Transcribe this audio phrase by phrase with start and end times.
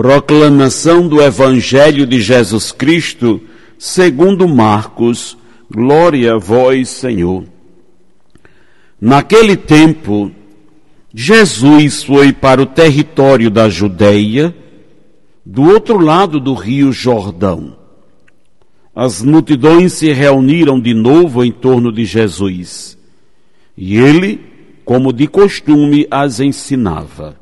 [0.00, 3.38] Proclamação do Evangelho de Jesus Cristo,
[3.78, 5.36] segundo Marcos.
[5.70, 7.44] Glória a vós, Senhor.
[8.98, 10.32] Naquele tempo,
[11.14, 14.56] Jesus foi para o território da Judéia,
[15.44, 17.76] do outro lado do rio Jordão.
[18.96, 22.96] As multidões se reuniram de novo em torno de Jesus.
[23.76, 24.40] E ele,
[24.82, 27.38] como de costume, as ensinava.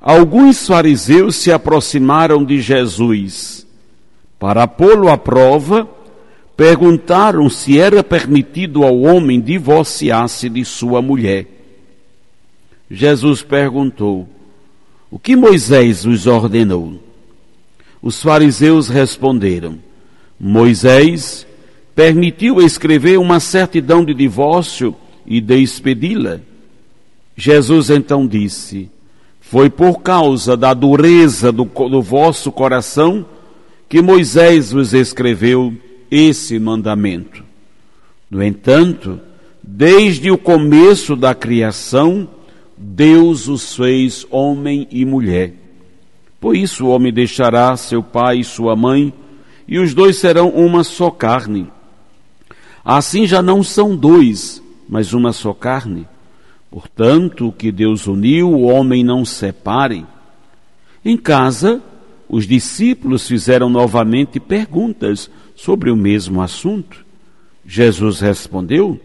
[0.00, 3.66] Alguns fariseus se aproximaram de Jesus
[4.38, 5.88] para pô-lo à prova,
[6.56, 11.46] perguntaram se era permitido ao homem divorciar-se de sua mulher.
[12.90, 14.28] Jesus perguntou:
[15.10, 17.00] O que Moisés os ordenou?
[18.00, 19.78] Os fariseus responderam:
[20.38, 21.46] Moisés
[21.94, 24.94] permitiu escrever uma certidão de divórcio
[25.26, 26.40] e despedi-la.
[27.36, 28.90] Jesus então disse:
[29.50, 33.24] foi por causa da dureza do, do vosso coração
[33.88, 35.72] que Moisés vos escreveu
[36.10, 37.44] esse mandamento.
[38.28, 39.20] No entanto,
[39.62, 42.28] desde o começo da criação,
[42.76, 45.54] Deus os fez homem e mulher.
[46.40, 49.12] Por isso o homem deixará seu pai e sua mãe,
[49.68, 51.68] e os dois serão uma só carne.
[52.84, 56.06] Assim já não são dois, mas uma só carne.
[56.76, 60.04] Portanto, o que Deus uniu, o homem não separe.
[61.02, 61.82] Em casa,
[62.28, 67.02] os discípulos fizeram novamente perguntas sobre o mesmo assunto.
[67.64, 69.00] Jesus respondeu: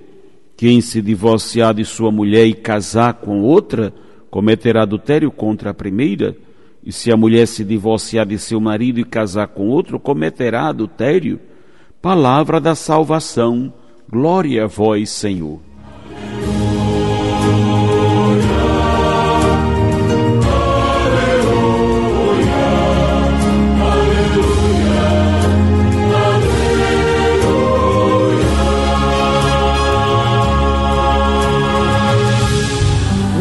[0.58, 3.94] Quem se divorciar de sua mulher e casar com outra,
[4.30, 6.36] cometerá adultério contra a primeira.
[6.84, 11.40] E se a mulher se divorciar de seu marido e casar com outro, cometerá adultério.
[12.02, 13.74] Palavra da salvação.
[14.10, 15.71] Glória a vós, Senhor.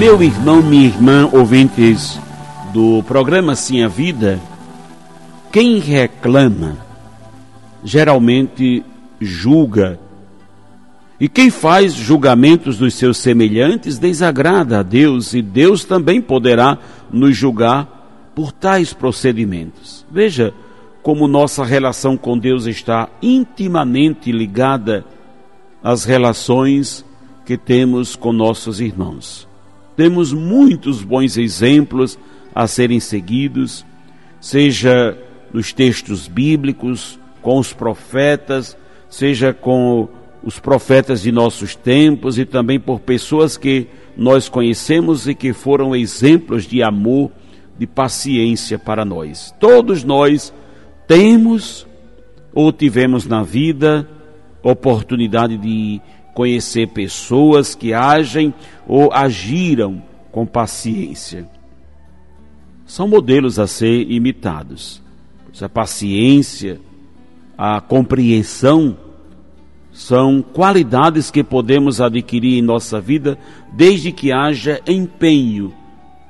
[0.00, 2.18] Meu irmão, minha irmã, ouvintes
[2.72, 4.40] do programa Sim a Vida,
[5.52, 6.78] quem reclama
[7.84, 8.82] geralmente
[9.20, 10.00] julga.
[11.20, 16.78] E quem faz julgamentos dos seus semelhantes desagrada a Deus, e Deus também poderá
[17.12, 20.06] nos julgar por tais procedimentos.
[20.10, 20.54] Veja
[21.02, 25.04] como nossa relação com Deus está intimamente ligada
[25.84, 27.04] às relações
[27.44, 29.49] que temos com nossos irmãos.
[30.00, 32.18] Temos muitos bons exemplos
[32.54, 33.84] a serem seguidos,
[34.40, 35.14] seja
[35.52, 38.74] nos textos bíblicos, com os profetas,
[39.10, 40.08] seja com
[40.42, 45.94] os profetas de nossos tempos e também por pessoas que nós conhecemos e que foram
[45.94, 47.30] exemplos de amor,
[47.78, 49.54] de paciência para nós.
[49.60, 50.50] Todos nós
[51.06, 51.86] temos
[52.54, 54.08] ou tivemos na vida
[54.62, 56.00] oportunidade de
[56.34, 58.52] conhecer pessoas que agem
[58.86, 61.48] ou agiram com paciência.
[62.86, 65.02] São modelos a ser imitados.
[65.60, 66.80] A paciência,
[67.56, 68.96] a compreensão
[69.92, 73.38] são qualidades que podemos adquirir em nossa vida
[73.72, 75.74] desde que haja empenho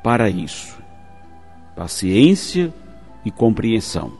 [0.03, 0.77] para isso.
[1.77, 2.75] Paciência
[3.25, 4.13] e compreensão.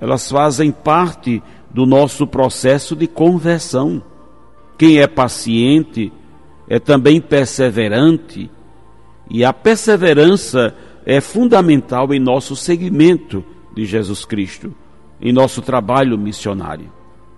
[0.00, 4.02] Elas fazem parte do nosso processo de conversão.
[4.78, 6.12] Quem é paciente
[6.68, 8.50] é também perseverante,
[9.30, 13.44] e a perseverança é fundamental em nosso seguimento
[13.74, 14.74] de Jesus Cristo,
[15.20, 16.92] em nosso trabalho missionário.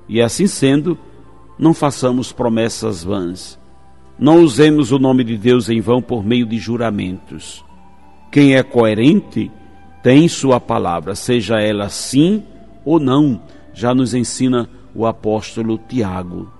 [0.08, 0.98] E assim sendo,
[1.58, 3.58] não façamos promessas vãs.
[4.18, 7.64] Não usemos o nome de Deus em vão por meio de juramentos.
[8.32, 9.50] Quem é coerente
[10.02, 12.42] tem sua palavra, seja ela sim
[12.84, 13.40] ou não,
[13.72, 16.57] já nos ensina o apóstolo Tiago.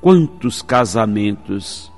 [0.00, 1.90] Quantos casamentos,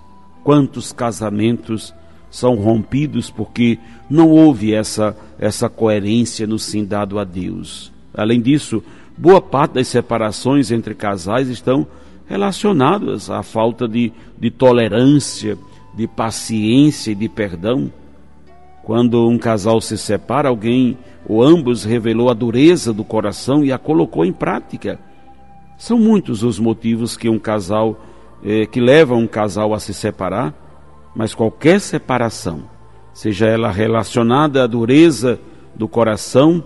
[0.42, 1.94] quantos casamentos
[2.30, 7.92] são rompidos porque não houve essa, essa coerência no sim dado a Deus.
[8.14, 8.82] Além disso,
[9.18, 11.86] boa parte das separações entre casais estão
[12.26, 15.58] relacionadas à falta de, de tolerância,
[15.94, 17.92] de paciência e de perdão.
[18.82, 20.96] Quando um casal se separa, alguém
[21.28, 24.98] ou ambos revelou a dureza do coração e a colocou em prática.
[25.80, 27.98] São muitos os motivos que um casal
[28.44, 30.54] eh, que levam um casal a se separar,
[31.16, 32.64] mas qualquer separação,
[33.14, 35.40] seja ela relacionada à dureza
[35.74, 36.62] do coração,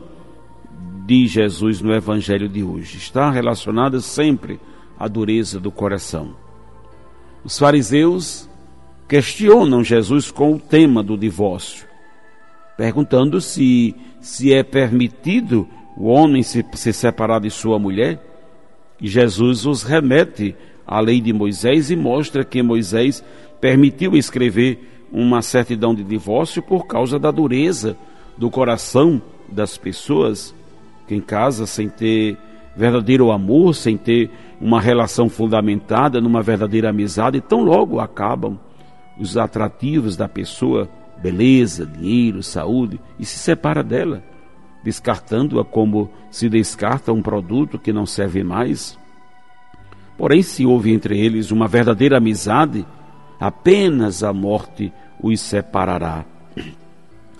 [1.06, 4.58] diz Jesus no Evangelho de hoje, está relacionada sempre
[4.98, 6.34] à dureza do coração.
[7.44, 8.50] Os fariseus
[9.06, 11.86] questionam Jesus com o tema do divórcio,
[12.76, 18.33] perguntando se, se é permitido o homem se, se separar de sua mulher.
[19.00, 20.54] E Jesus os remete
[20.86, 23.24] à lei de Moisés e mostra que Moisés
[23.60, 27.96] permitiu escrever uma certidão de divórcio por causa da dureza
[28.36, 30.54] do coração das pessoas
[31.06, 32.36] que em casa sem ter
[32.76, 34.30] verdadeiro amor, sem ter
[34.60, 38.58] uma relação fundamentada numa verdadeira amizade, tão logo acabam
[39.18, 40.88] os atrativos da pessoa,
[41.22, 44.22] beleza, dinheiro, saúde, e se separa dela,
[44.84, 48.98] descartando-a como se descarta um produto que não serve mais.
[50.18, 52.86] Porém, se houve entre eles uma verdadeira amizade,
[53.40, 56.26] apenas a morte os separará.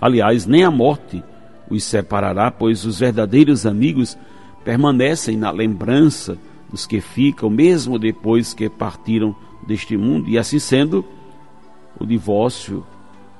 [0.00, 1.22] Aliás, nem a morte
[1.70, 4.16] os separará, pois os verdadeiros amigos
[4.64, 6.38] permanecem na lembrança
[6.70, 9.36] dos que ficam, mesmo depois que partiram
[9.66, 11.04] deste mundo, e assim sendo,
[12.00, 12.84] o divórcio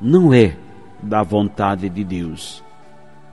[0.01, 0.57] não é
[1.03, 2.63] da vontade de Deus.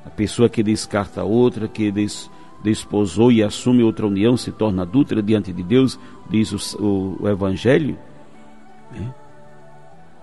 [0.06, 2.30] A pessoa que descarta outra, que des,
[2.63, 6.00] desposou e assume outra união, se torna adúltera diante de Deus,
[6.30, 7.98] diz o, o, o Evangelho.
[8.92, 9.13] Né?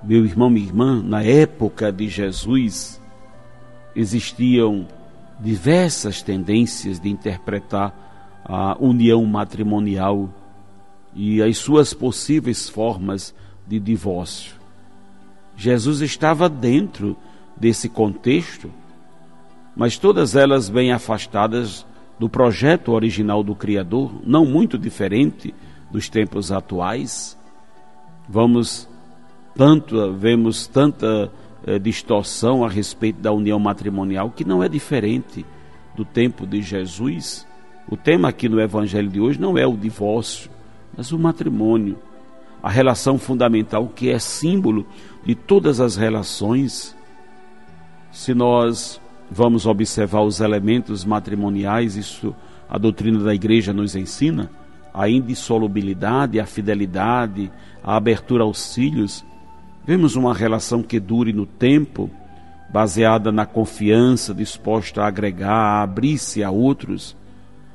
[0.02, 3.00] Meu irmão, minha irmã, na época de Jesus,
[3.94, 4.86] existiam
[5.40, 10.30] diversas tendências de interpretar a união matrimonial
[11.14, 13.34] e as suas possíveis formas
[13.66, 14.54] de divórcio.
[15.56, 17.16] Jesus estava dentro
[17.56, 18.70] desse contexto,
[19.78, 21.86] mas todas elas bem afastadas
[22.18, 25.54] do projeto original do Criador, não muito diferente
[25.88, 27.38] dos tempos atuais.
[28.28, 28.88] Vamos
[29.54, 31.30] tanto vemos tanta
[31.64, 35.46] eh, distorção a respeito da união matrimonial que não é diferente
[35.94, 37.46] do tempo de Jesus.
[37.88, 40.50] O tema aqui no evangelho de hoje não é o divórcio,
[40.96, 41.96] mas o matrimônio
[42.60, 44.84] a relação fundamental que é símbolo
[45.24, 46.96] de todas as relações.
[48.10, 52.34] Se nós vamos observar os elementos matrimoniais, isso
[52.68, 54.50] a doutrina da igreja nos ensina,
[54.92, 57.50] a indissolubilidade, a fidelidade,
[57.82, 59.24] a abertura aos filhos,
[59.86, 62.10] vemos uma relação que dure no tempo,
[62.70, 67.16] baseada na confiança, disposta a agregar, a abrir-se a outros.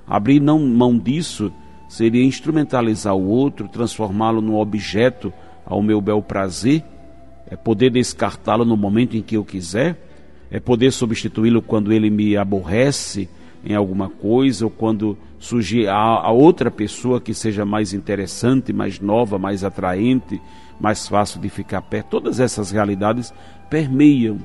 [0.07, 1.51] Abrir não mão disso
[1.87, 5.33] seria instrumentalizar o outro, transformá-lo num objeto
[5.65, 6.83] ao meu bel prazer,
[7.49, 9.97] é poder descartá-lo no momento em que eu quiser,
[10.51, 13.29] é poder substituí-lo quando ele me aborrece
[13.65, 18.99] em alguma coisa ou quando surgir a, a, outra pessoa que seja mais interessante, mais
[18.99, 20.41] nova, mais atraente,
[20.79, 22.09] mais fácil de ficar perto.
[22.09, 23.33] Todas essas realidades
[23.69, 24.37] permeiam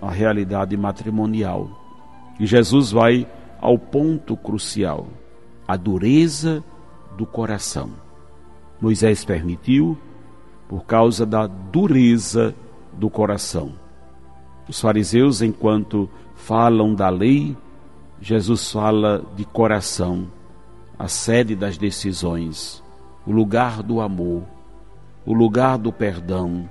[0.00, 1.70] a realidade matrimonial.
[2.38, 3.26] E Jesus vai
[3.60, 5.08] ao ponto crucial:
[5.66, 6.62] a dureza
[7.16, 7.90] do coração.
[8.80, 9.96] Moisés permitiu
[10.68, 12.54] por causa da dureza
[12.92, 13.85] do coração.
[14.68, 17.56] Os fariseus, enquanto falam da lei,
[18.20, 20.26] Jesus fala de coração,
[20.98, 22.82] a sede das decisões,
[23.26, 24.42] o lugar do amor,
[25.24, 26.68] o lugar do perdão,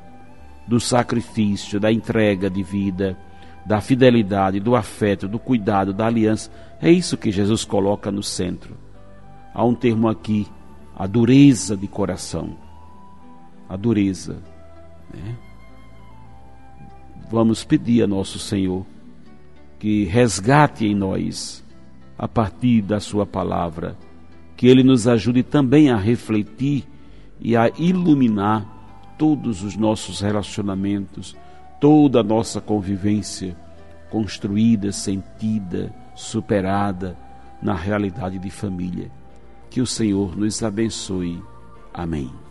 [0.67, 3.17] do sacrifício, da entrega de vida,
[3.65, 6.51] da fidelidade, do afeto, do cuidado, da aliança.
[6.81, 8.85] É isso que Jesus coloca no centro
[9.55, 10.45] há um termo aqui,
[10.93, 12.57] a dureza de coração.
[13.69, 14.43] A dureza.
[15.13, 15.37] Né?
[17.29, 18.85] Vamos pedir a nosso Senhor
[19.79, 21.63] que resgate em nós,
[22.17, 23.97] a partir da Sua palavra,
[24.55, 26.85] que Ele nos ajude também a refletir
[27.39, 28.65] e a iluminar
[29.17, 31.35] todos os nossos relacionamentos,
[31.79, 33.55] toda a nossa convivência
[34.09, 37.17] construída, sentida, superada
[37.61, 39.11] na realidade de família.
[39.69, 41.41] Que o Senhor nos abençoe.
[41.93, 42.44] Amém.